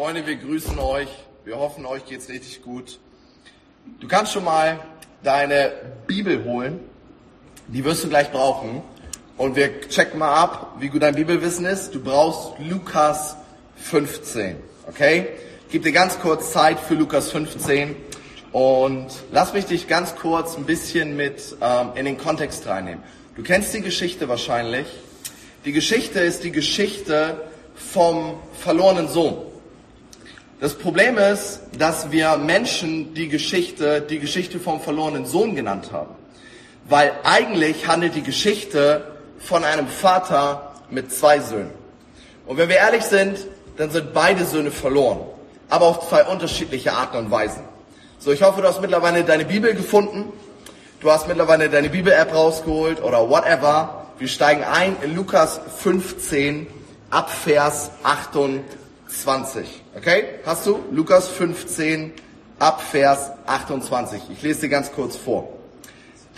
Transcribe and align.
Freunde, 0.00 0.26
wir 0.26 0.36
grüßen 0.36 0.78
euch. 0.78 1.10
Wir 1.44 1.58
hoffen, 1.58 1.84
euch 1.84 2.06
geht's 2.06 2.30
richtig 2.30 2.62
gut. 2.62 2.98
Du 4.00 4.08
kannst 4.08 4.32
schon 4.32 4.44
mal 4.44 4.80
deine 5.22 5.72
Bibel 6.06 6.42
holen. 6.42 6.80
Die 7.68 7.84
wirst 7.84 8.04
du 8.04 8.08
gleich 8.08 8.32
brauchen. 8.32 8.80
Und 9.36 9.56
wir 9.56 9.78
checken 9.90 10.18
mal 10.18 10.32
ab, 10.34 10.76
wie 10.78 10.88
gut 10.88 11.02
dein 11.02 11.16
Bibelwissen 11.16 11.66
ist. 11.66 11.94
Du 11.94 12.02
brauchst 12.02 12.58
Lukas 12.60 13.36
15. 13.76 14.56
Okay? 14.88 15.28
Gib 15.70 15.82
dir 15.82 15.92
ganz 15.92 16.18
kurz 16.18 16.50
Zeit 16.50 16.80
für 16.80 16.94
Lukas 16.94 17.30
15. 17.30 17.94
Und 18.52 19.08
lass 19.32 19.52
mich 19.52 19.66
dich 19.66 19.86
ganz 19.86 20.16
kurz 20.16 20.56
ein 20.56 20.64
bisschen 20.64 21.14
mit 21.14 21.58
ähm, 21.60 21.90
in 21.94 22.06
den 22.06 22.16
Kontext 22.16 22.66
reinnehmen. 22.66 23.04
Du 23.36 23.42
kennst 23.42 23.74
die 23.74 23.82
Geschichte 23.82 24.30
wahrscheinlich. 24.30 24.86
Die 25.66 25.72
Geschichte 25.72 26.20
ist 26.20 26.42
die 26.42 26.52
Geschichte 26.52 27.42
vom 27.74 28.38
verlorenen 28.54 29.06
Sohn. 29.06 29.49
Das 30.60 30.74
Problem 30.74 31.16
ist, 31.16 31.62
dass 31.78 32.10
wir 32.12 32.36
Menschen 32.36 33.14
die 33.14 33.28
Geschichte, 33.28 34.02
die 34.02 34.18
Geschichte 34.18 34.60
vom 34.60 34.78
verlorenen 34.78 35.24
Sohn 35.24 35.54
genannt 35.54 35.90
haben. 35.90 36.14
Weil 36.86 37.12
eigentlich 37.24 37.88
handelt 37.88 38.14
die 38.14 38.22
Geschichte 38.22 39.06
von 39.38 39.64
einem 39.64 39.86
Vater 39.88 40.74
mit 40.90 41.10
zwei 41.12 41.40
Söhnen. 41.40 41.70
Und 42.46 42.58
wenn 42.58 42.68
wir 42.68 42.76
ehrlich 42.76 43.04
sind, 43.04 43.38
dann 43.78 43.90
sind 43.90 44.12
beide 44.12 44.44
Söhne 44.44 44.70
verloren. 44.70 45.20
Aber 45.70 45.86
auf 45.86 46.10
zwei 46.10 46.24
unterschiedliche 46.24 46.92
Arten 46.92 47.16
und 47.16 47.30
Weisen. 47.30 47.62
So, 48.18 48.30
ich 48.30 48.42
hoffe, 48.42 48.60
du 48.60 48.68
hast 48.68 48.82
mittlerweile 48.82 49.24
deine 49.24 49.46
Bibel 49.46 49.72
gefunden. 49.72 50.30
Du 51.00 51.10
hast 51.10 51.26
mittlerweile 51.26 51.70
deine 51.70 51.88
Bibel-App 51.88 52.34
rausgeholt 52.34 53.02
oder 53.02 53.30
whatever. 53.30 54.08
Wir 54.18 54.28
steigen 54.28 54.62
ein 54.64 54.94
in 55.00 55.16
Lukas 55.16 55.58
15 55.78 56.66
ab 57.08 57.30
Vers 57.30 57.92
28. 58.02 58.79
Okay? 59.96 60.24
Hast 60.46 60.66
du? 60.66 60.80
Lukas 60.90 61.28
15 61.28 62.12
ab 62.58 62.80
Vers 62.82 63.30
28. 63.46 64.22
Ich 64.32 64.42
lese 64.42 64.62
dir 64.62 64.68
ganz 64.68 64.92
kurz 64.92 65.16
vor. 65.16 65.48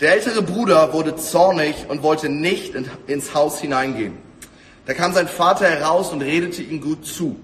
Der 0.01 0.13
ältere 0.13 0.41
Bruder 0.41 0.91
wurde 0.91 1.15
zornig 1.15 1.85
und 1.87 2.01
wollte 2.01 2.29
nicht 2.29 2.73
in, 2.73 2.89
ins 3.07 3.35
Haus 3.35 3.59
hineingehen. 3.61 4.17
Da 4.85 4.93
kam 4.93 5.13
sein 5.13 5.27
Vater 5.27 5.69
heraus 5.69 6.11
und 6.11 6.21
redete 6.21 6.61
ihm 6.61 6.81
gut 6.81 7.05
zu. 7.05 7.35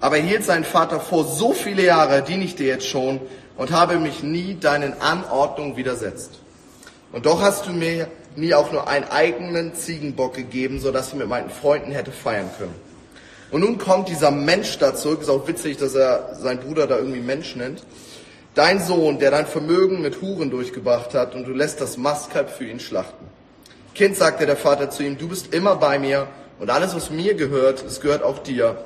Aber 0.00 0.16
er 0.16 0.24
hielt 0.24 0.44
seinen 0.44 0.64
Vater 0.64 1.00
vor, 1.00 1.24
so 1.24 1.52
viele 1.52 1.84
Jahre 1.84 2.22
diene 2.22 2.44
ich 2.44 2.56
dir 2.56 2.66
jetzt 2.66 2.86
schon 2.88 3.20
und 3.56 3.70
habe 3.70 3.98
mich 3.98 4.22
nie 4.22 4.56
deinen 4.58 5.00
Anordnungen 5.00 5.76
widersetzt. 5.76 6.40
Und 7.12 7.26
doch 7.26 7.40
hast 7.40 7.66
du 7.66 7.72
mir 7.72 8.08
nie 8.34 8.54
auch 8.54 8.72
nur 8.72 8.88
einen 8.88 9.04
eigenen 9.10 9.74
Ziegenbock 9.74 10.34
gegeben, 10.34 10.80
so 10.80 10.90
dass 10.90 11.08
ich 11.08 11.14
mit 11.14 11.28
meinen 11.28 11.50
Freunden 11.50 11.92
hätte 11.92 12.10
feiern 12.10 12.50
können. 12.58 12.91
Und 13.52 13.60
nun 13.60 13.76
kommt 13.76 14.08
dieser 14.08 14.30
Mensch 14.30 14.78
da 14.78 14.94
zurück, 14.94 15.20
ist 15.20 15.28
auch 15.28 15.46
witzig, 15.46 15.76
dass 15.76 15.94
er 15.94 16.34
seinen 16.40 16.60
Bruder 16.60 16.86
da 16.86 16.96
irgendwie 16.96 17.20
Mensch 17.20 17.54
nennt. 17.54 17.84
Dein 18.54 18.80
Sohn, 18.80 19.18
der 19.18 19.30
dein 19.30 19.46
Vermögen 19.46 20.00
mit 20.00 20.22
Huren 20.22 20.50
durchgebracht 20.50 21.12
hat 21.12 21.34
und 21.34 21.46
du 21.46 21.52
lässt 21.52 21.80
das 21.80 21.98
Mastkalb 21.98 22.50
für 22.50 22.64
ihn 22.64 22.80
schlachten. 22.80 23.26
Kind, 23.94 24.16
sagte 24.16 24.46
der 24.46 24.56
Vater 24.56 24.88
zu 24.88 25.02
ihm, 25.02 25.18
du 25.18 25.28
bist 25.28 25.54
immer 25.54 25.76
bei 25.76 25.98
mir 25.98 26.28
und 26.58 26.70
alles, 26.70 26.94
was 26.94 27.10
mir 27.10 27.34
gehört, 27.34 27.84
es 27.84 28.00
gehört 28.00 28.22
auch 28.22 28.38
dir. 28.38 28.78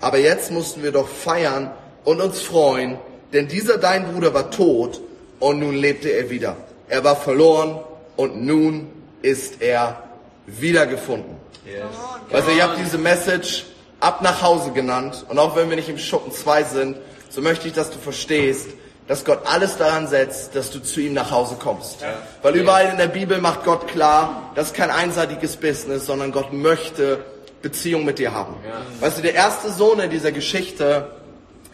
Aber 0.00 0.18
jetzt 0.18 0.52
mussten 0.52 0.84
wir 0.84 0.92
doch 0.92 1.08
feiern 1.08 1.72
und 2.04 2.20
uns 2.20 2.40
freuen, 2.40 2.98
denn 3.32 3.48
dieser 3.48 3.78
dein 3.78 4.12
Bruder 4.12 4.32
war 4.32 4.50
tot 4.52 5.00
und 5.40 5.58
nun 5.58 5.74
lebte 5.74 6.10
er 6.10 6.30
wieder. 6.30 6.56
Er 6.88 7.02
war 7.02 7.16
verloren 7.16 7.80
und 8.14 8.44
nun 8.44 8.88
ist 9.22 9.60
er 9.60 10.04
wiedergefunden. 10.46 11.34
Yes. 11.66 11.82
Also 12.30 12.50
ich 12.50 12.62
habe 12.62 12.76
diese 12.78 12.98
Message 12.98 13.64
ab 14.00 14.22
nach 14.22 14.42
Hause 14.42 14.72
genannt 14.72 15.24
und 15.28 15.38
auch 15.38 15.56
wenn 15.56 15.68
wir 15.68 15.76
nicht 15.76 15.88
im 15.88 15.98
Schuppen 15.98 16.32
2 16.32 16.64
sind, 16.64 16.96
so 17.30 17.40
möchte 17.40 17.68
ich, 17.68 17.74
dass 17.74 17.90
du 17.90 17.98
verstehst, 17.98 18.68
dass 19.06 19.24
Gott 19.24 19.40
alles 19.44 19.76
daran 19.76 20.06
setzt, 20.08 20.54
dass 20.56 20.70
du 20.70 20.80
zu 20.80 21.00
ihm 21.00 21.12
nach 21.12 21.30
Hause 21.30 21.56
kommst. 21.62 22.00
Ja. 22.00 22.14
Weil 22.42 22.54
überall 22.56 22.88
in 22.90 22.96
der 22.96 23.08
Bibel 23.08 23.38
macht 23.40 23.64
Gott 23.64 23.86
klar, 23.88 24.50
das 24.54 24.68
ist 24.68 24.74
kein 24.74 24.90
einseitiges 24.90 25.56
Business, 25.56 26.06
sondern 26.06 26.32
Gott 26.32 26.52
möchte 26.52 27.24
Beziehung 27.60 28.04
mit 28.04 28.18
dir 28.18 28.32
haben. 28.32 28.54
Ja. 28.66 28.80
Weißt 29.00 29.18
du, 29.18 29.22
der 29.22 29.34
erste 29.34 29.70
Sohn 29.70 30.00
in 30.00 30.10
dieser 30.10 30.32
Geschichte, 30.32 31.10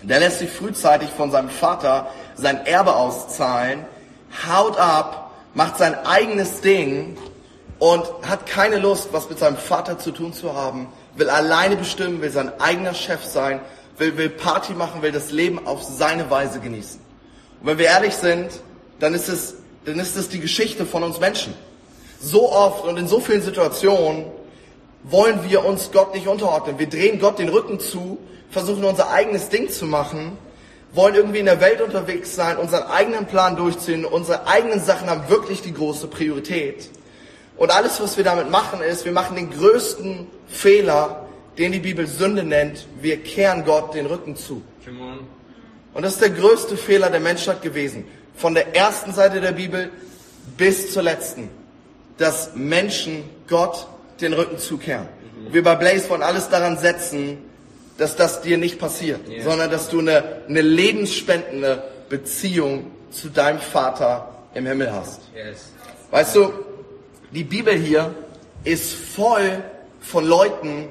der 0.02 0.20
lässt 0.20 0.38
sich 0.40 0.50
frühzeitig 0.50 1.10
von 1.10 1.30
seinem 1.30 1.50
Vater 1.50 2.08
sein 2.34 2.64
Erbe 2.66 2.94
auszahlen, 2.94 3.84
haut 4.48 4.78
ab, 4.78 5.32
macht 5.54 5.78
sein 5.78 5.94
eigenes 6.06 6.60
Ding 6.60 7.16
und 7.78 8.04
hat 8.22 8.46
keine 8.46 8.78
Lust, 8.78 9.08
was 9.12 9.28
mit 9.28 9.38
seinem 9.38 9.56
Vater 9.56 9.98
zu 9.98 10.10
tun 10.10 10.32
zu 10.32 10.54
haben, 10.54 10.88
will 11.16 11.30
alleine 11.30 11.76
bestimmen, 11.76 12.20
will 12.20 12.30
sein 12.30 12.52
eigener 12.60 12.94
Chef 12.94 13.24
sein, 13.24 13.60
will, 13.98 14.16
will 14.16 14.30
Party 14.30 14.72
machen, 14.72 15.02
will 15.02 15.12
das 15.12 15.30
Leben 15.30 15.66
auf 15.66 15.82
seine 15.82 16.30
Weise 16.30 16.60
genießen. 16.60 17.00
Und 17.60 17.66
wenn 17.66 17.78
wir 17.78 17.86
ehrlich 17.86 18.14
sind, 18.14 18.50
dann 18.98 19.14
ist 19.14 19.28
es, 19.28 19.54
dann 19.84 19.98
ist 19.98 20.16
es 20.16 20.28
die 20.28 20.40
Geschichte 20.40 20.86
von 20.86 21.02
uns 21.02 21.20
Menschen. 21.20 21.54
So 22.20 22.52
oft 22.52 22.84
und 22.84 22.98
in 22.98 23.08
so 23.08 23.20
vielen 23.20 23.42
Situationen 23.42 24.26
wollen 25.04 25.48
wir 25.48 25.64
uns 25.64 25.90
Gott 25.92 26.14
nicht 26.14 26.28
unterordnen. 26.28 26.78
Wir 26.78 26.88
drehen 26.88 27.18
Gott 27.18 27.38
den 27.38 27.48
Rücken 27.48 27.80
zu, 27.80 28.18
versuchen 28.50 28.84
unser 28.84 29.10
eigenes 29.10 29.48
Ding 29.48 29.70
zu 29.70 29.86
machen, 29.86 30.36
wollen 30.92 31.14
irgendwie 31.14 31.38
in 31.38 31.46
der 31.46 31.60
Welt 31.60 31.80
unterwegs 31.80 32.34
sein, 32.34 32.58
unseren 32.58 32.82
eigenen 32.84 33.26
Plan 33.26 33.56
durchziehen, 33.56 34.04
unsere 34.04 34.46
eigenen 34.46 34.80
Sachen 34.80 35.08
haben 35.08 35.28
wirklich 35.28 35.62
die 35.62 35.72
große 35.72 36.08
Priorität. 36.08 36.90
Und 37.60 37.70
alles, 37.70 38.00
was 38.00 38.16
wir 38.16 38.24
damit 38.24 38.48
machen, 38.48 38.80
ist, 38.80 39.04
wir 39.04 39.12
machen 39.12 39.36
den 39.36 39.50
größten 39.50 40.26
Fehler, 40.48 41.26
den 41.58 41.72
die 41.72 41.78
Bibel 41.78 42.06
Sünde 42.06 42.42
nennt. 42.42 42.86
Wir 43.02 43.18
kehren 43.22 43.66
Gott 43.66 43.94
den 43.94 44.06
Rücken 44.06 44.34
zu. 44.34 44.62
Und 45.92 46.02
das 46.02 46.14
ist 46.14 46.22
der 46.22 46.30
größte 46.30 46.78
Fehler 46.78 47.10
der 47.10 47.20
Menschheit 47.20 47.60
gewesen. 47.60 48.06
Von 48.34 48.54
der 48.54 48.74
ersten 48.74 49.12
Seite 49.12 49.42
der 49.42 49.52
Bibel 49.52 49.90
bis 50.56 50.94
zur 50.94 51.02
letzten. 51.02 51.50
Dass 52.16 52.52
Menschen 52.54 53.24
Gott 53.46 53.86
den 54.22 54.32
Rücken 54.32 54.56
zukehren. 54.56 55.06
Und 55.44 55.52
wir 55.52 55.62
bei 55.62 55.74
Blaze 55.74 56.08
wollen 56.08 56.22
alles 56.22 56.48
daran 56.48 56.78
setzen, 56.78 57.44
dass 57.98 58.16
das 58.16 58.40
dir 58.40 58.56
nicht 58.56 58.78
passiert, 58.78 59.28
yeah. 59.28 59.44
sondern 59.44 59.70
dass 59.70 59.90
du 59.90 59.98
eine, 59.98 60.44
eine 60.48 60.62
lebensspendende 60.62 61.82
Beziehung 62.08 62.90
zu 63.10 63.28
deinem 63.28 63.60
Vater 63.60 64.46
im 64.54 64.64
Himmel 64.64 64.90
hast. 64.90 65.20
Yes. 65.34 65.72
Weißt 66.10 66.36
du, 66.36 66.52
die 67.30 67.44
Bibel 67.44 67.74
hier 67.74 68.14
ist 68.64 68.94
voll 68.94 69.62
von 70.00 70.24
Leuten, 70.24 70.88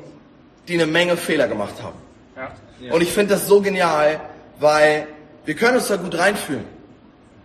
die 0.68 0.76
eine 0.76 0.86
Menge 0.86 1.18
Fehler 1.18 1.48
gemacht 1.48 1.76
haben. 1.82 1.98
Ja. 2.36 2.52
Ja. 2.82 2.94
Und 2.94 3.02
ich 3.02 3.12
finde 3.12 3.34
das 3.34 3.48
so 3.48 3.62
genial, 3.62 4.22
weil 4.60 5.08
wir 5.46 5.56
können 5.56 5.78
uns 5.78 5.88
da 5.88 5.98
gut 5.98 6.18
reinfühlen. 6.18 6.66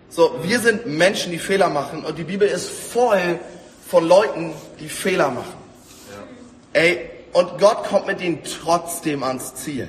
So, 0.08 0.38
wir 0.42 0.60
sind 0.60 0.86
Menschen, 0.86 1.32
die 1.32 1.38
Fehler 1.38 1.68
machen 1.68 2.04
und 2.04 2.18
die 2.18 2.24
Bibel 2.24 2.46
ist 2.46 2.70
voll 2.70 3.40
von 3.88 4.06
Leuten, 4.06 4.54
die 4.78 4.88
Fehler 4.88 5.30
machen. 5.30 5.54
Ja. 6.10 6.80
Ey, 6.80 7.10
und 7.32 7.58
Gott 7.58 7.84
kommt 7.84 8.06
mit 8.06 8.20
ihnen 8.20 8.40
trotzdem 8.44 9.24
ans 9.24 9.54
Ziel. 9.56 9.88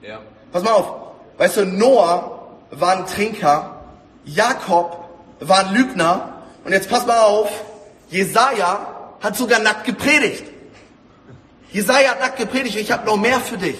Ja. 0.00 0.20
Pass 0.50 0.62
mal 0.62 0.72
auf. 0.72 0.94
Weißt 1.36 1.58
du, 1.58 1.66
Noah 1.66 2.48
war 2.70 2.96
ein 2.96 3.06
Trinker, 3.06 3.84
Jakob 4.24 5.08
war 5.40 5.66
ein 5.66 5.74
Lügner 5.74 6.42
und 6.64 6.72
jetzt 6.72 6.88
pass 6.88 7.06
mal 7.06 7.20
auf, 7.20 7.50
Jesaja 8.08 8.86
hat 9.20 9.36
sogar 9.36 9.60
nackt 9.60 9.84
gepredigt. 9.84 10.44
Jesaja 11.70 12.10
hat 12.10 12.20
nackt 12.20 12.38
gepredigt, 12.38 12.76
ich 12.76 12.92
habe 12.92 13.04
noch 13.06 13.16
mehr 13.16 13.40
für 13.40 13.58
dich. 13.58 13.76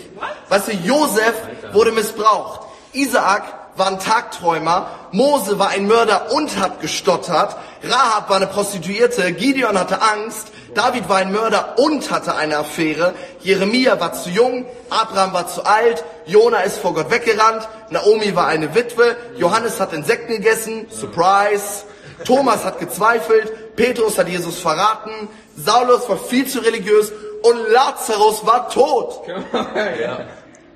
Weißt 0.49 0.69
du, 0.69 0.73
Josef 0.73 1.35
wurde 1.73 1.93
missbraucht. 1.93 2.67
Isaak 2.93 3.45
war 3.77 3.89
ein 3.89 3.99
Tagträumer, 3.99 4.91
Mose 5.13 5.59
war 5.59 5.69
ein 5.69 5.87
Mörder 5.87 6.33
und 6.33 6.59
hat 6.59 6.81
gestottert, 6.81 7.57
Rahab 7.83 8.31
war 8.31 8.37
eine 8.37 8.47
Prostituierte, 8.47 9.33
Gideon 9.33 9.79
hatte 9.79 10.01
Angst, 10.01 10.49
David 10.75 11.09
war 11.09 11.19
ein 11.19 11.33
Mörder 11.33 11.79
und 11.79 12.11
hatte 12.11 12.35
eine 12.37 12.59
Affäre, 12.59 13.15
Jeremia 13.41 14.01
war 14.01 14.15
zu 14.15 14.31
jung, 14.31 14.65
Abraham 14.91 15.33
war 15.33 15.47
zu 15.47 15.65
alt, 15.65 16.05
Jona 16.27 16.61
ist 16.61 16.79
vor 16.79 16.95
Gott 16.95 17.11
weggerannt, 17.11 17.69
Naomi 17.91 18.35
war 18.35 18.47
eine 18.47 18.75
Witwe, 18.75 19.17
Johannes 19.37 19.79
hat 19.79 19.93
Insekten 19.93 20.33
gegessen, 20.33 20.87
Surprise, 20.91 21.85
Thomas 22.25 22.65
hat 22.65 22.79
gezweifelt, 22.79 23.77
Petrus 23.77 24.19
hat 24.19 24.29
Jesus 24.29 24.59
verraten, 24.59 25.29
Saulus 25.57 26.09
war 26.09 26.19
viel 26.19 26.47
zu 26.47 26.61
religiös 26.61 27.13
und 27.43 27.71
Lazarus 27.71 28.45
war 28.45 28.69
tot. 28.69 29.23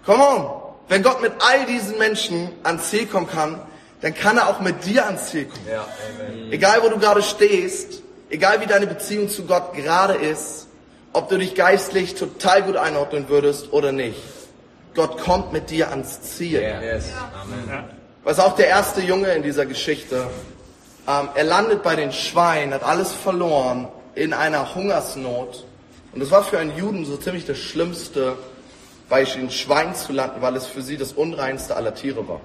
Come 0.06 0.22
on. 0.22 0.50
Wenn 0.88 1.02
Gott 1.02 1.22
mit 1.22 1.32
all 1.38 1.66
diesen 1.66 1.98
Menschen 1.98 2.50
ans 2.64 2.90
Ziel 2.90 3.06
kommen 3.06 3.28
kann, 3.28 3.60
dann 4.00 4.14
kann 4.14 4.38
er 4.38 4.48
auch 4.48 4.60
mit 4.60 4.84
dir 4.84 5.06
ans 5.06 5.31
Ziel 5.31 5.44
kommen. 5.44 5.66
Ja, 5.70 5.87
egal 6.50 6.82
wo 6.82 6.88
du 6.88 6.98
gerade 6.98 7.22
stehst, 7.22 8.02
egal 8.28 8.60
wie 8.60 8.66
deine 8.66 8.87
Beziehung 8.87 9.28
zu 9.28 9.44
Gott 9.44 9.75
gerade 9.75 10.14
ist, 10.14 10.66
ob 11.12 11.28
du 11.28 11.38
dich 11.38 11.54
geistlich 11.54 12.14
total 12.14 12.62
gut 12.62 12.76
einordnen 12.76 13.28
würdest 13.28 13.72
oder 13.72 13.92
nicht. 13.92 14.20
Gott 14.94 15.19
kommt 15.19 15.52
mit 15.52 15.70
dir 15.70 15.90
ans 15.90 16.22
Ziel. 16.22 16.60
Yeah. 16.60 16.82
Yes. 16.82 17.10
Amen. 17.40 17.84
Was 18.25 18.38
auch 18.38 18.56
der 18.56 18.66
erste 18.66 19.00
Junge 19.00 19.32
in 19.32 19.42
dieser 19.42 19.66
Geschichte. 19.66 20.26
Ähm, 21.08 21.29
er 21.35 21.44
landet 21.44 21.82
bei 21.82 21.97
den 21.97 22.12
Schweinen, 22.12 22.75
hat 22.75 22.82
alles 22.82 23.12
verloren 23.12 23.88
in 24.14 24.32
einer 24.32 24.75
Hungersnot. 24.75 25.64
Und 26.12 26.20
das 26.20 26.31
war 26.31 26.43
für 26.43 26.58
einen 26.58 26.76
Juden 26.76 27.05
so 27.05 27.17
ziemlich 27.17 27.47
das 27.47 27.58
Schlimmste, 27.58 28.37
bei 29.08 29.25
den 29.25 29.50
Schweinen 29.50 29.94
zu 29.94 30.12
landen, 30.12 30.41
weil 30.41 30.56
es 30.56 30.67
für 30.67 30.82
sie 30.82 30.97
das 30.97 31.12
unreinste 31.12 31.76
aller 31.76 31.94
Tiere 31.94 32.26
war. 32.29 32.41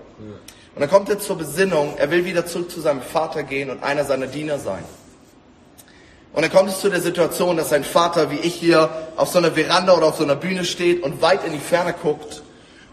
Und 0.73 0.81
dann 0.81 0.89
kommt 0.89 1.09
er 1.09 1.19
zur 1.19 1.37
Besinnung, 1.37 1.93
er 1.97 2.11
will 2.11 2.25
wieder 2.25 2.45
zurück 2.45 2.69
zu 2.69 2.81
seinem 2.81 3.01
Vater 3.01 3.43
gehen 3.43 3.69
und 3.69 3.83
einer 3.83 4.03
seiner 4.03 4.27
Diener 4.27 4.59
sein. 4.59 4.83
Und 6.33 6.41
dann 6.41 6.51
kommt 6.51 6.69
es 6.69 6.81
zu 6.81 6.89
der 6.89 6.99
Situation, 6.99 7.55
dass 7.55 7.69
sein 7.69 7.85
Vater, 7.85 8.29
wie 8.29 8.39
ich 8.39 8.55
hier, 8.55 8.89
auf 9.15 9.29
so 9.29 9.37
einer 9.37 9.51
Veranda 9.51 9.95
oder 9.95 10.07
auf 10.07 10.17
so 10.17 10.23
einer 10.23 10.35
Bühne 10.35 10.65
steht 10.65 11.01
und 11.01 11.21
weit 11.21 11.45
in 11.45 11.53
die 11.53 11.59
Ferne 11.59 11.93
guckt 11.93 12.43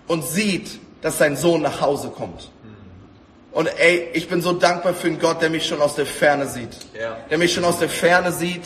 und 0.07 0.25
sieht, 0.25 0.79
dass 1.01 1.19
sein 1.19 1.35
Sohn 1.37 1.63
nach 1.63 1.81
Hause 1.81 2.11
kommt. 2.11 2.51
Und 3.53 3.69
ey, 3.79 4.09
ich 4.15 4.29
bin 4.29 4.41
so 4.41 4.53
dankbar 4.53 4.95
für 4.95 5.09
einen 5.09 5.19
Gott, 5.19 5.43
der 5.43 5.51
mich 5.51 5.67
schon 5.67 5.81
aus 5.81 5.95
der 5.95 6.07
Ferne 6.07 6.49
sieht. 6.49 6.71
Ja. 6.99 7.19
Der 7.31 7.39
mich 7.39 7.53
schon 7.53 7.65
aus 7.65 7.79
der 7.79 7.91
Ferne 7.91 8.33
sieht 8.33 8.63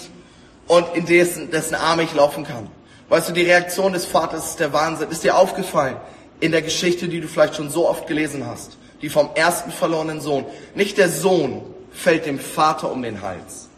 und 0.69 0.87
in 0.95 1.07
dessen, 1.07 1.51
dessen 1.51 1.75
Arme 1.75 2.05
ich 2.05 2.15
laufen 2.15 2.45
kann. 2.45 2.69
Weißt 3.09 3.29
du, 3.29 3.33
die 3.33 3.43
Reaktion 3.43 3.93
des 3.93 4.07
Vaters 4.07 4.51
ist 4.51 4.61
der 4.61 4.73
Wahnsinn. 4.73 5.11
Ist 5.11 5.25
dir 5.25 5.37
aufgefallen 5.37 5.97
in 6.41 6.53
der 6.53 6.63
Geschichte, 6.63 7.09
die 7.09 7.21
du 7.21 7.29
vielleicht 7.29 7.57
schon 7.57 7.71
so 7.71 7.89
oft 7.89 8.07
gelesen 8.07 8.47
hast, 8.47 8.77
die 9.03 9.09
vom 9.09 9.31
ersten 9.35 9.73
verlorenen 9.73 10.21
Sohn. 10.21 10.45
Nicht 10.75 10.99
der 10.99 11.09
Sohn 11.09 11.63
fällt 11.93 12.27
dem 12.27 12.39
Vater 12.39 12.93
um 12.93 13.03
den 13.03 13.23
Hals, 13.23 13.69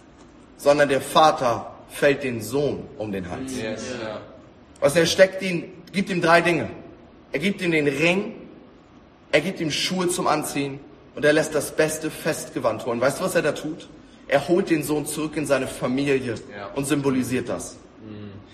sondern 0.56 0.88
der 0.88 1.00
Vater 1.00 1.72
fällt 1.88 2.22
den 2.22 2.42
Sohn 2.42 2.86
um 2.98 3.12
den 3.12 3.30
Hals. 3.30 3.56
Yes. 3.56 3.82
Ja. 4.02 4.20
Was 4.80 4.94
er 4.96 5.06
steckt 5.06 5.42
ihn, 5.42 5.72
gibt 5.92 6.10
ihm 6.10 6.20
drei 6.20 6.40
Dinge. 6.40 6.68
Er 7.32 7.38
gibt 7.38 7.62
ihm 7.62 7.70
den 7.70 7.86
Ring, 7.86 8.34
er 9.30 9.40
gibt 9.40 9.60
ihm 9.60 9.70
Schuhe 9.70 10.08
zum 10.08 10.26
Anziehen 10.26 10.80
und 11.18 11.24
er 11.24 11.32
lässt 11.32 11.52
das 11.52 11.72
beste 11.72 12.12
Festgewand 12.12 12.86
holen. 12.86 13.00
Weißt 13.00 13.18
du, 13.18 13.24
was 13.24 13.34
er 13.34 13.42
da 13.42 13.50
tut? 13.50 13.88
Er 14.28 14.46
holt 14.46 14.70
den 14.70 14.84
Sohn 14.84 15.04
zurück 15.04 15.36
in 15.36 15.46
seine 15.46 15.66
Familie 15.66 16.36
Ja. 16.56 16.68
und 16.76 16.86
symbolisiert 16.86 17.48
das. 17.48 17.74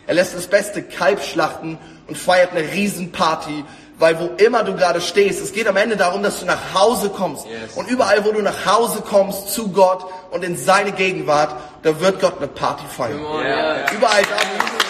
Er 0.06 0.14
lässt 0.14 0.34
das 0.34 0.46
beste 0.46 0.82
Kalb 0.82 1.22
schlachten 1.22 1.78
und 2.06 2.16
feiert 2.16 2.52
eine 2.52 2.62
Riesenparty, 2.72 3.64
weil 3.98 4.18
wo 4.18 4.30
immer 4.42 4.64
du 4.64 4.74
gerade 4.76 5.02
stehst, 5.02 5.42
es 5.42 5.52
geht 5.52 5.68
am 5.68 5.76
Ende 5.76 5.98
darum, 5.98 6.22
dass 6.22 6.40
du 6.40 6.46
nach 6.46 6.72
Hause 6.72 7.10
kommst. 7.10 7.44
Yes. 7.44 7.74
Und 7.74 7.90
überall, 7.90 8.24
wo 8.24 8.32
du 8.32 8.40
nach 8.40 8.64
Hause 8.64 9.02
kommst 9.02 9.50
zu 9.52 9.70
Gott 9.70 10.06
und 10.30 10.42
in 10.42 10.56
seine 10.56 10.92
Gegenwart, 10.92 11.54
da 11.82 12.00
wird 12.00 12.18
Gott 12.18 12.38
eine 12.38 12.48
Party 12.48 12.86
feiern. 12.86 13.20
Ja. 13.20 13.90
Überall 13.92 14.22
da, 14.22 14.36
wo 14.36 14.58
kommt, 14.58 14.84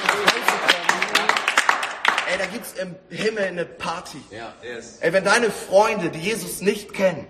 ey, 2.31 2.38
da 2.38 2.47
gibt's 2.53 2.73
im 2.81 2.94
Himmel 3.11 3.43
eine 3.47 3.65
Party. 3.65 4.19
Ja, 4.31 4.53
yes. 4.62 4.99
Ey, 5.00 5.12
wenn 5.12 5.25
deine 5.25 5.50
Freunde, 5.50 6.11
die 6.11 6.21
Jesus 6.21 6.61
nicht 6.61 6.94
kennen, 6.94 7.26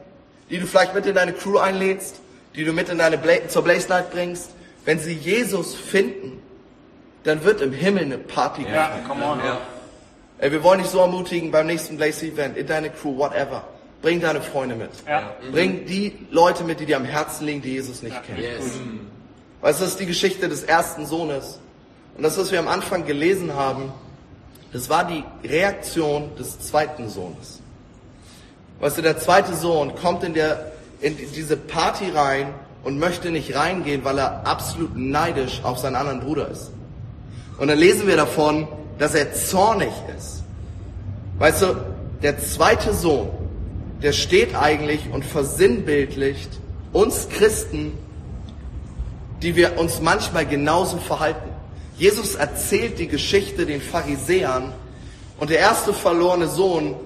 die 0.50 0.58
du 0.58 0.67
vielleicht 0.67 0.94
mit 0.94 1.06
in 1.06 1.14
deine 1.14 1.32
Crew 1.32 1.58
einlädst, 1.58 2.20
die 2.55 2.64
du 2.64 2.73
mit 2.73 2.88
in 2.88 2.99
deine 2.99 3.19
Bla 3.19 3.49
zur 3.49 3.62
Blaze 3.62 3.88
Night 3.88 4.11
bringst, 4.11 4.50
wenn 4.85 4.99
sie 4.99 5.12
Jesus 5.12 5.75
finden, 5.75 6.41
dann 7.25 7.43
wird 7.44 7.61
im 7.61 7.73
Himmel 7.73 8.05
eine 8.05 8.19
Party 8.19 8.62
geben. 8.62 8.75
Ja, 8.75 9.00
come 9.08 9.25
on. 9.25 9.38
Ja. 9.38 9.61
Ey, 10.38 10.52
wir 10.52 10.62
wollen 10.62 10.81
dich 10.81 10.88
so 10.88 10.99
ermutigen 10.99 11.50
beim 11.50 11.67
nächsten 11.67 11.96
Blaze 11.96 12.26
Event, 12.26 12.56
in 12.56 12.67
deine 12.67 12.91
Crew, 12.91 13.17
whatever. 13.17 13.64
Bring 14.02 14.20
deine 14.20 14.43
Freunde 14.43 14.75
mit. 14.75 14.91
Ja. 15.08 15.35
Bring 15.50 15.87
die 15.87 16.26
Leute 16.31 16.64
mit, 16.64 16.81
die 16.81 16.87
dir 16.87 16.99
am 16.99 17.06
Herzen 17.06 17.46
liegen, 17.46 17.62
die 17.62 17.73
Jesus 17.73 18.02
nicht 18.02 18.23
kennen. 18.25 18.43
Yes. 18.43 18.79
Weißt 19.62 19.81
du, 19.81 19.85
das 19.85 19.93
ist 19.93 20.00
die 20.00 20.06
Geschichte 20.06 20.49
des 20.50 20.64
ersten 20.64 21.06
Sohnes. 21.06 21.58
Und 22.17 22.23
das, 22.23 22.37
was 22.37 22.52
wir 22.52 22.58
am 22.58 22.69
Anfang 22.69 23.06
gelesen 23.06 23.55
haben, 23.55 23.93
das 24.75 24.91
war 24.91 25.06
die 25.06 25.25
Reaktion 25.49 26.37
des 26.37 26.61
zweiten 26.61 27.08
Sohnes. 27.08 27.61
Weißt 28.80 28.98
du, 28.98 29.02
der 29.02 29.18
zweite 29.18 29.54
Sohn 29.54 29.94
kommt 29.96 30.24
in, 30.24 30.34
der, 30.34 30.72
in 31.00 31.16
diese 31.16 31.56
Party 31.56 32.10
rein 32.10 32.48
und 32.82 32.98
möchte 32.98 33.30
nicht 33.30 33.54
reingehen, 33.54 34.04
weil 34.04 34.18
er 34.18 34.46
absolut 34.46 34.96
neidisch 34.96 35.60
auf 35.62 35.78
seinen 35.78 35.96
anderen 35.96 36.20
Bruder 36.20 36.48
ist. 36.48 36.70
Und 37.58 37.68
dann 37.68 37.78
lesen 37.78 38.06
wir 38.06 38.16
davon, 38.16 38.68
dass 38.98 39.14
er 39.14 39.32
zornig 39.32 39.92
ist. 40.16 40.42
Weißt 41.38 41.62
du, 41.62 41.76
der 42.22 42.38
zweite 42.38 42.94
Sohn, 42.94 43.30
der 44.02 44.12
steht 44.12 44.54
eigentlich 44.54 45.08
und 45.10 45.24
versinnbildlicht 45.24 46.50
uns 46.92 47.28
Christen, 47.28 47.92
die 49.42 49.56
wir 49.56 49.78
uns 49.78 50.00
manchmal 50.00 50.46
genauso 50.46 50.98
verhalten. 50.98 51.50
Jesus 51.96 52.34
erzählt 52.34 52.98
die 52.98 53.08
Geschichte 53.08 53.66
den 53.66 53.80
Pharisäern 53.80 54.72
und 55.38 55.50
der 55.50 55.58
erste 55.58 55.92
verlorene 55.92 56.48
Sohn 56.48 56.96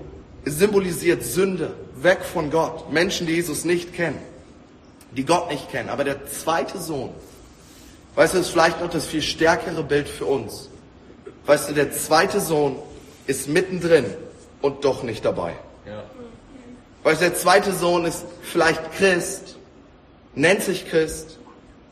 symbolisiert 0.44 1.24
Sünde, 1.24 1.74
weg 1.96 2.24
von 2.24 2.50
Gott, 2.50 2.92
Menschen, 2.92 3.26
die 3.26 3.34
Jesus 3.34 3.64
nicht 3.64 3.94
kennen, 3.94 4.18
die 5.12 5.24
Gott 5.24 5.50
nicht 5.50 5.70
kennen. 5.70 5.88
Aber 5.88 6.04
der 6.04 6.26
zweite 6.26 6.78
Sohn, 6.78 7.10
weißt 8.14 8.34
du, 8.34 8.38
ist 8.38 8.50
vielleicht 8.50 8.80
noch 8.80 8.90
das 8.90 9.06
viel 9.06 9.22
stärkere 9.22 9.82
Bild 9.82 10.08
für 10.08 10.26
uns. 10.26 10.68
Weißt 11.46 11.70
du, 11.70 11.74
der 11.74 11.92
zweite 11.92 12.40
Sohn 12.40 12.76
ist 13.26 13.48
mittendrin 13.48 14.06
und 14.60 14.84
doch 14.84 15.02
nicht 15.02 15.24
dabei. 15.24 15.54
Ja. 15.86 16.04
Weißt 17.02 17.20
du, 17.20 17.26
der 17.26 17.34
zweite 17.34 17.72
Sohn 17.72 18.04
ist 18.04 18.24
vielleicht 18.42 18.92
Christ, 18.92 19.56
nennt 20.34 20.62
sich 20.62 20.88
Christ, 20.88 21.38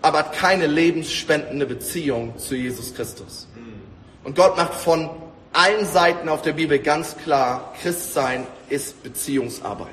aber 0.03 0.19
hat 0.19 0.33
keine 0.33 0.67
lebensspendende 0.67 1.67
Beziehung 1.67 2.39
zu 2.39 2.55
Jesus 2.55 2.95
Christus. 2.95 3.49
Und 4.25 4.37
Gott 4.37 4.57
macht 4.57 4.75
von 4.75 5.09
allen 5.57 5.87
Seiten 5.87 6.29
auf 6.29 6.43
der 6.43 6.53
Bibel 6.53 6.79
ganz 6.79 7.17
klar, 7.17 7.75
Christsein 7.83 8.47
ist 8.69 9.03
Beziehungsarbeit. 9.03 9.89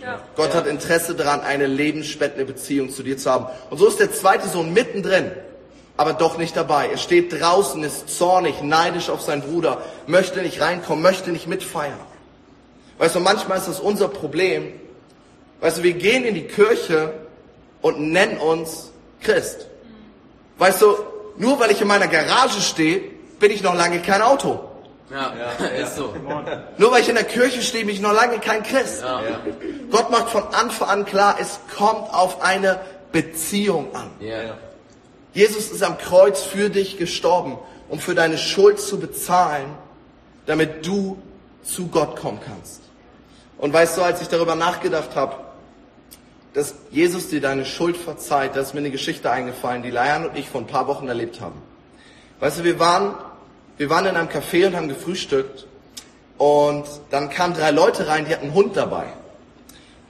Ja. 0.00 0.20
Gott 0.36 0.54
hat 0.54 0.66
Interesse 0.66 1.14
daran, 1.14 1.40
eine 1.40 1.66
lebensspendende 1.66 2.44
Beziehung 2.44 2.90
zu 2.90 3.02
dir 3.02 3.16
zu 3.16 3.30
haben. 3.30 3.46
Und 3.70 3.78
so 3.78 3.86
ist 3.86 3.98
der 3.98 4.12
zweite 4.12 4.48
Sohn 4.48 4.72
mittendrin, 4.72 5.32
aber 5.96 6.12
doch 6.12 6.38
nicht 6.38 6.56
dabei. 6.56 6.88
Er 6.88 6.98
steht 6.98 7.32
draußen, 7.40 7.82
ist 7.82 8.16
zornig, 8.16 8.62
neidisch 8.62 9.08
auf 9.08 9.22
seinen 9.22 9.42
Bruder, 9.42 9.82
möchte 10.06 10.42
nicht 10.42 10.60
reinkommen, 10.60 11.02
möchte 11.02 11.30
nicht 11.30 11.46
mitfeiern. 11.46 11.98
Weißt 12.98 13.14
du, 13.14 13.20
manchmal 13.20 13.58
ist 13.58 13.68
das 13.68 13.80
unser 13.80 14.08
Problem. 14.08 14.72
Weißt 15.60 15.78
du, 15.78 15.82
wir 15.82 15.94
gehen 15.94 16.24
in 16.24 16.34
die 16.34 16.46
Kirche 16.46 17.14
und 17.80 18.00
nennen 18.00 18.38
uns 18.38 18.92
Christ. 19.22 19.66
Weißt 20.58 20.82
du, 20.82 20.94
nur 21.38 21.58
weil 21.60 21.70
ich 21.70 21.80
in 21.80 21.88
meiner 21.88 22.08
Garage 22.08 22.60
stehe, 22.60 23.02
bin 23.38 23.50
ich 23.50 23.62
noch 23.62 23.74
lange 23.74 24.00
kein 24.00 24.22
Auto. 24.22 24.65
Ja, 25.10 25.32
ist 25.82 25.96
so. 25.96 26.14
Nur 26.78 26.90
weil 26.90 27.02
ich 27.02 27.08
in 27.08 27.14
der 27.14 27.24
Kirche 27.24 27.62
stehe, 27.62 27.84
bin 27.84 27.94
ich 27.94 28.00
noch 28.00 28.12
lange 28.12 28.38
kein 28.38 28.62
Christ. 28.62 29.02
Ja. 29.02 29.22
Gott 29.90 30.10
macht 30.10 30.30
von 30.30 30.42
Anfang 30.52 30.88
an 30.88 31.04
klar, 31.04 31.36
es 31.40 31.60
kommt 31.76 32.12
auf 32.12 32.42
eine 32.42 32.80
Beziehung 33.12 33.94
an. 33.94 34.10
Ja. 34.20 34.56
Jesus 35.32 35.70
ist 35.70 35.82
am 35.82 35.98
Kreuz 35.98 36.42
für 36.42 36.70
dich 36.70 36.96
gestorben, 36.96 37.58
um 37.88 38.00
für 38.00 38.14
deine 38.14 38.38
Schuld 38.38 38.80
zu 38.80 38.98
bezahlen, 38.98 39.66
damit 40.46 40.86
du 40.86 41.18
zu 41.62 41.88
Gott 41.88 42.16
kommen 42.16 42.40
kannst. 42.44 42.80
Und 43.58 43.72
weißt 43.72 43.96
du, 43.98 44.02
als 44.02 44.20
ich 44.22 44.28
darüber 44.28 44.54
nachgedacht 44.54 45.14
habe, 45.14 45.36
dass 46.52 46.74
Jesus 46.90 47.28
dir 47.28 47.40
deine 47.40 47.66
Schuld 47.66 47.96
verzeiht, 47.96 48.56
da 48.56 48.60
ist 48.60 48.72
mir 48.72 48.80
eine 48.80 48.90
Geschichte 48.90 49.30
eingefallen, 49.30 49.82
die 49.82 49.90
Layan 49.90 50.26
und 50.26 50.36
ich 50.36 50.48
vor 50.48 50.62
ein 50.62 50.66
paar 50.66 50.86
Wochen 50.86 51.06
erlebt 51.06 51.40
haben. 51.40 51.60
Weißt 52.40 52.60
du, 52.60 52.64
wir 52.64 52.78
waren, 52.78 53.14
wir 53.78 53.90
waren 53.90 54.06
in 54.06 54.16
einem 54.16 54.28
Café 54.28 54.66
und 54.66 54.76
haben 54.76 54.88
gefrühstückt 54.88 55.66
und 56.38 56.84
dann 57.10 57.30
kamen 57.30 57.54
drei 57.54 57.70
Leute 57.70 58.08
rein, 58.08 58.24
die 58.26 58.32
hatten 58.32 58.46
einen 58.46 58.54
Hund 58.54 58.76
dabei. 58.76 59.06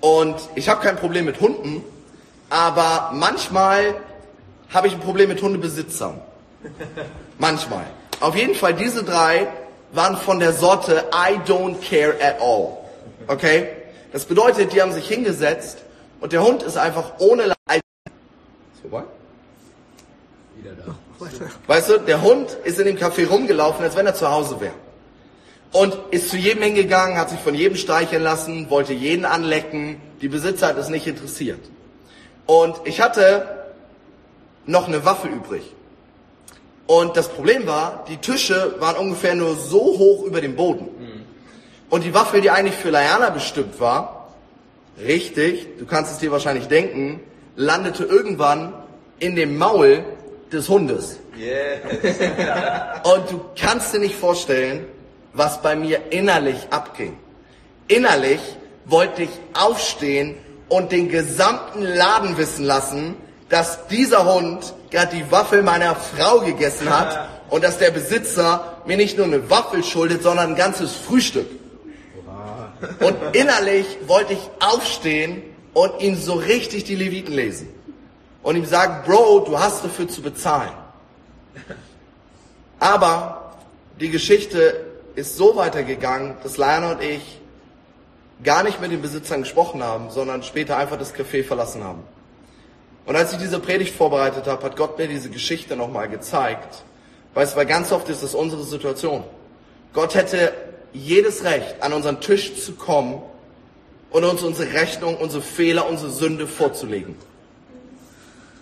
Und 0.00 0.36
ich 0.54 0.68
habe 0.68 0.82
kein 0.82 0.96
Problem 0.96 1.24
mit 1.24 1.40
Hunden, 1.40 1.82
aber 2.48 3.10
manchmal 3.14 3.94
habe 4.72 4.86
ich 4.86 4.94
ein 4.94 5.00
Problem 5.00 5.28
mit 5.28 5.42
Hundebesitzern. 5.42 6.20
Manchmal. 7.38 7.86
Auf 8.20 8.36
jeden 8.36 8.54
Fall, 8.54 8.74
diese 8.74 9.04
drei 9.04 9.46
waren 9.92 10.16
von 10.16 10.38
der 10.38 10.52
Sorte 10.52 11.04
I 11.12 11.38
don't 11.48 11.76
care 11.80 12.14
at 12.20 12.40
all. 12.40 12.78
Okay? 13.26 13.68
Das 14.12 14.24
bedeutet, 14.24 14.72
die 14.72 14.82
haben 14.82 14.92
sich 14.92 15.08
hingesetzt 15.08 15.78
und 16.20 16.32
der 16.32 16.42
Hund 16.42 16.62
ist 16.62 16.76
einfach 16.76 17.12
ohne 17.18 17.46
Le 17.46 17.54
Ist 17.74 18.80
vorbei? 18.82 19.04
Wieder 20.58 20.72
da. 20.74 20.94
Weißt 21.66 21.90
du, 21.90 21.98
der 21.98 22.22
Hund 22.22 22.56
ist 22.64 22.78
in 22.78 22.86
dem 22.86 22.96
Café 22.96 23.26
rumgelaufen, 23.26 23.84
als 23.84 23.96
wenn 23.96 24.06
er 24.06 24.14
zu 24.14 24.30
Hause 24.30 24.60
wäre. 24.60 24.74
Und 25.72 25.96
ist 26.10 26.30
zu 26.30 26.36
jedem 26.36 26.62
hingegangen, 26.62 27.18
hat 27.18 27.30
sich 27.30 27.40
von 27.40 27.54
jedem 27.54 27.76
streicheln 27.76 28.22
lassen, 28.22 28.70
wollte 28.70 28.92
jeden 28.92 29.24
anlecken. 29.24 30.00
Die 30.20 30.28
Besitzer 30.28 30.68
hat 30.68 30.78
es 30.78 30.88
nicht 30.88 31.06
interessiert. 31.06 31.60
Und 32.46 32.76
ich 32.84 33.00
hatte 33.00 33.66
noch 34.64 34.88
eine 34.88 35.04
Waffe 35.04 35.28
übrig. 35.28 35.62
Und 36.86 37.16
das 37.16 37.28
Problem 37.28 37.66
war, 37.66 38.04
die 38.08 38.16
Tische 38.18 38.76
waren 38.78 38.96
ungefähr 38.96 39.34
nur 39.34 39.56
so 39.56 39.80
hoch 39.80 40.24
über 40.24 40.40
dem 40.40 40.54
Boden. 40.54 40.88
Und 41.90 42.04
die 42.04 42.14
Waffe, 42.14 42.40
die 42.40 42.50
eigentlich 42.50 42.76
für 42.76 42.90
Layana 42.90 43.30
bestimmt 43.30 43.80
war, 43.80 44.28
richtig, 44.98 45.78
du 45.78 45.86
kannst 45.86 46.12
es 46.12 46.18
dir 46.18 46.30
wahrscheinlich 46.30 46.68
denken, 46.68 47.20
landete 47.56 48.04
irgendwann 48.04 48.72
in 49.18 49.34
dem 49.34 49.56
Maul 49.58 50.04
des 50.52 50.68
Hundes. 50.68 51.18
Und 53.04 53.30
du 53.30 53.40
kannst 53.60 53.94
dir 53.94 53.98
nicht 53.98 54.16
vorstellen, 54.16 54.86
was 55.32 55.60
bei 55.62 55.76
mir 55.76 56.00
innerlich 56.10 56.56
abging. 56.70 57.18
Innerlich 57.88 58.40
wollte 58.84 59.22
ich 59.22 59.30
aufstehen 59.54 60.36
und 60.68 60.92
den 60.92 61.08
gesamten 61.08 61.82
Laden 61.82 62.36
wissen 62.38 62.64
lassen, 62.64 63.16
dass 63.48 63.86
dieser 63.88 64.32
Hund 64.32 64.74
gerade 64.90 65.16
die 65.16 65.30
Waffel 65.30 65.62
meiner 65.62 65.94
Frau 65.94 66.40
gegessen 66.40 66.90
hat 66.90 67.28
und 67.50 67.62
dass 67.62 67.78
der 67.78 67.90
Besitzer 67.90 68.82
mir 68.86 68.96
nicht 68.96 69.16
nur 69.16 69.26
eine 69.26 69.48
Waffel 69.50 69.84
schuldet, 69.84 70.22
sondern 70.22 70.50
ein 70.50 70.56
ganzes 70.56 70.92
Frühstück. 70.92 71.46
Und 73.00 73.16
innerlich 73.32 73.86
wollte 74.06 74.34
ich 74.34 74.50
aufstehen 74.60 75.42
und 75.72 76.00
ihm 76.00 76.16
so 76.16 76.34
richtig 76.34 76.84
die 76.84 76.94
Leviten 76.94 77.34
lesen. 77.34 77.68
Und 78.46 78.54
ihm 78.54 78.64
sagen, 78.64 79.02
Bro, 79.04 79.40
du 79.40 79.58
hast 79.58 79.84
dafür 79.84 80.06
zu 80.06 80.22
bezahlen. 80.22 80.70
Aber 82.78 83.56
die 83.98 84.08
Geschichte 84.08 84.84
ist 85.16 85.36
so 85.36 85.56
weitergegangen, 85.56 86.36
dass 86.44 86.56
Lionel 86.56 86.94
und 86.94 87.02
ich 87.02 87.40
gar 88.44 88.62
nicht 88.62 88.80
mit 88.80 88.92
den 88.92 89.02
Besitzern 89.02 89.40
gesprochen 89.40 89.82
haben, 89.82 90.10
sondern 90.10 90.44
später 90.44 90.76
einfach 90.76 90.96
das 90.96 91.12
Café 91.12 91.42
verlassen 91.42 91.82
haben. 91.82 92.04
Und 93.04 93.16
als 93.16 93.32
ich 93.32 93.38
diese 93.38 93.58
Predigt 93.58 93.96
vorbereitet 93.96 94.46
habe, 94.46 94.64
hat 94.64 94.76
Gott 94.76 94.96
mir 94.96 95.08
diese 95.08 95.28
Geschichte 95.28 95.74
nochmal 95.74 96.08
gezeigt. 96.08 96.84
Weißt 97.34 97.54
du, 97.54 97.56
weil 97.56 97.66
ganz 97.66 97.90
oft 97.90 98.08
ist 98.10 98.22
das 98.22 98.36
unsere 98.36 98.62
Situation. 98.62 99.24
Gott 99.92 100.14
hätte 100.14 100.52
jedes 100.92 101.42
Recht, 101.42 101.82
an 101.82 101.92
unseren 101.92 102.20
Tisch 102.20 102.54
zu 102.62 102.74
kommen 102.74 103.20
und 104.10 104.22
uns 104.22 104.44
unsere 104.44 104.72
Rechnung, 104.72 105.16
unsere 105.16 105.42
Fehler, 105.42 105.88
unsere 105.88 106.12
Sünde 106.12 106.46
vorzulegen. 106.46 107.16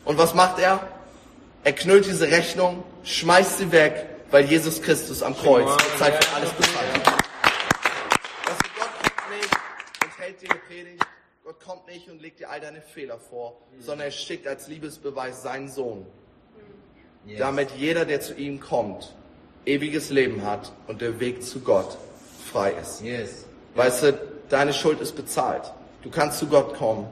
Und 0.05 0.19
was 0.19 0.35
macht 0.35 0.59
er? 0.59 0.87
Er 1.65 1.73
knüllt 1.73 2.07
diese 2.07 2.31
Rechnung, 2.31 2.85
schmeißt 3.05 3.59
sie 3.59 3.73
weg, 3.73 4.07
weil 4.31 4.45
Jesus 4.45 4.83
Christus 4.83 5.23
am 5.23 5.35
Kreuz 5.35 5.71
Zeit 5.99 6.23
für 6.23 6.35
alles 6.37 6.51
bezahlt 6.51 7.07
hat. 7.07 7.07
Weißt 8.47 8.61
du, 8.63 8.69
Gott 8.79 8.91
kommt 9.01 9.31
nicht 9.31 9.51
und 10.03 10.19
hält 10.19 10.43
dir 10.43 10.51
eine 10.51 10.61
Predigt. 10.61 11.07
Gott 11.45 11.61
kommt 11.61 11.87
nicht 11.87 12.11
und 12.11 12.21
legt 12.21 12.41
dir 12.41 12.51
all 12.51 12.61
deine 12.61 12.83
Fehler 12.83 13.19
vor, 13.19 13.57
sondern 13.81 14.09
er 14.09 14.11
schickt 14.11 14.47
als 14.47 14.69
Liebesbeweis 14.69 15.43
seinen 15.43 15.71
Sohn, 15.71 16.07
damit 17.39 17.71
jeder, 17.73 18.05
der 18.05 18.21
zu 18.21 18.35
ihm 18.35 18.61
kommt, 18.61 19.15
ewiges 19.65 20.11
Leben 20.11 20.45
hat 20.45 20.73
und 20.87 21.01
der 21.01 21.19
Weg 21.21 21.43
zu 21.43 21.61
Gott 21.61 21.97
frei 22.53 22.73
ist. 22.73 23.03
Weißt 23.75 24.03
du, 24.03 24.21
deine 24.51 24.75
Schuld 24.75 25.01
ist 25.01 25.17
bezahlt. 25.17 25.73
Du 26.03 26.11
kannst 26.11 26.39
zu 26.39 26.47
Gott 26.47 26.75
kommen 26.75 27.09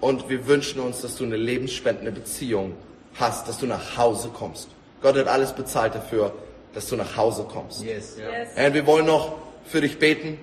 und 0.00 0.28
wir 0.28 0.46
wünschen 0.46 0.80
uns, 0.80 1.00
dass 1.00 1.16
du 1.16 1.24
eine 1.24 1.36
lebensspendende 1.36 2.12
Beziehung 2.12 2.74
hast, 3.14 3.48
dass 3.48 3.58
du 3.58 3.66
nach 3.66 3.96
Hause 3.96 4.30
kommst. 4.32 4.68
Gott 5.02 5.16
hat 5.16 5.28
alles 5.28 5.52
bezahlt 5.52 5.94
dafür, 5.94 6.32
dass 6.74 6.88
du 6.88 6.96
nach 6.96 7.16
Hause 7.16 7.46
kommst. 7.50 7.82
Yes. 7.82 8.16
Und 8.56 8.74
wir 8.74 8.86
wollen 8.86 9.06
noch 9.06 9.36
für 9.64 9.80
dich 9.80 9.98
beten. 9.98 10.38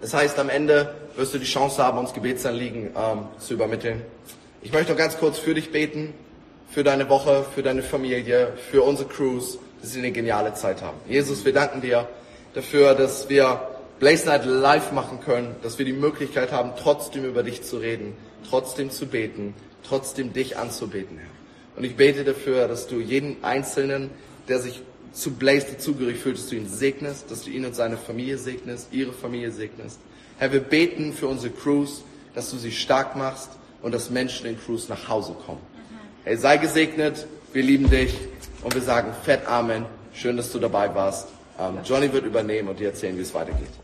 Das 0.00 0.12
heißt, 0.12 0.38
am 0.38 0.48
Ende 0.48 0.94
wirst 1.16 1.34
du 1.34 1.38
die 1.38 1.46
Chance 1.46 1.82
haben, 1.82 1.98
uns 1.98 2.12
Gebetsanliegen 2.12 2.90
ähm, 2.96 3.28
zu 3.38 3.54
übermitteln. 3.54 4.02
Ich 4.62 4.72
möchte 4.72 4.92
noch 4.92 4.98
ganz 4.98 5.16
kurz 5.18 5.38
für 5.38 5.54
dich 5.54 5.70
beten, 5.70 6.14
für 6.70 6.82
deine 6.82 7.08
Woche, 7.08 7.44
für 7.54 7.62
deine 7.62 7.82
Familie, 7.82 8.52
für 8.70 8.82
unsere 8.82 9.08
Crews, 9.08 9.58
dass 9.80 9.92
sie 9.92 10.00
eine 10.00 10.10
geniale 10.10 10.54
Zeit 10.54 10.82
haben. 10.82 10.96
Jesus, 11.08 11.44
wir 11.44 11.52
danken 11.52 11.80
dir 11.80 12.08
dafür, 12.54 12.94
dass 12.94 13.28
wir 13.28 13.60
Blaze 14.00 14.26
Night 14.26 14.44
live 14.44 14.90
machen 14.92 15.20
können, 15.20 15.54
dass 15.62 15.78
wir 15.78 15.84
die 15.84 15.92
Möglichkeit 15.92 16.50
haben, 16.50 16.72
trotzdem 16.80 17.24
über 17.24 17.42
dich 17.42 17.62
zu 17.62 17.76
reden, 17.76 18.16
trotzdem 18.48 18.90
zu 18.90 19.06
beten, 19.06 19.54
trotzdem 19.82 20.32
dich 20.32 20.56
anzubeten, 20.56 21.18
Herr. 21.18 21.28
Und 21.76 21.84
ich 21.84 21.96
bete 21.96 22.24
dafür, 22.24 22.68
dass 22.68 22.86
du 22.86 23.00
jeden 23.00 23.42
Einzelnen, 23.42 24.10
der 24.48 24.60
sich 24.60 24.80
zu 25.12 25.32
Blaze 25.32 25.72
dazugehörig 25.72 26.18
fühlt, 26.18 26.38
dass 26.38 26.48
du 26.48 26.56
ihn 26.56 26.68
segnest, 26.68 27.30
dass 27.30 27.42
du 27.42 27.50
ihn 27.50 27.64
und 27.64 27.74
seine 27.74 27.96
Familie 27.96 28.38
segnest, 28.38 28.88
ihre 28.92 29.12
Familie 29.12 29.50
segnest. 29.50 29.98
Herr, 30.38 30.52
wir 30.52 30.60
beten 30.60 31.12
für 31.12 31.28
unsere 31.28 31.52
Crews, 31.52 32.02
dass 32.34 32.50
du 32.50 32.58
sie 32.58 32.72
stark 32.72 33.16
machst 33.16 33.50
und 33.82 33.92
dass 33.92 34.10
Menschen 34.10 34.46
in 34.46 34.58
Crews 34.58 34.88
nach 34.88 35.08
Hause 35.08 35.34
kommen. 35.46 35.60
Hey, 36.24 36.36
sei 36.36 36.56
gesegnet, 36.56 37.26
wir 37.52 37.62
lieben 37.62 37.88
dich 37.90 38.14
und 38.62 38.74
wir 38.74 38.82
sagen 38.82 39.12
fett 39.24 39.46
Amen. 39.46 39.84
Schön, 40.12 40.36
dass 40.36 40.50
du 40.50 40.58
dabei 40.58 40.92
warst. 40.94 41.28
Ähm, 41.58 41.78
Johnny 41.84 42.12
wird 42.12 42.24
übernehmen 42.24 42.68
und 42.68 42.80
dir 42.80 42.88
erzählen, 42.88 43.16
wie 43.16 43.22
es 43.22 43.34
weitergeht. 43.34 43.83